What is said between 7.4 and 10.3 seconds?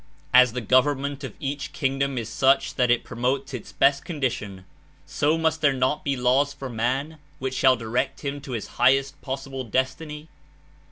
shall direct him to his highest possible destiny?